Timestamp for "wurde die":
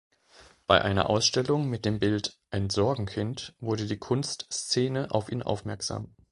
3.59-3.99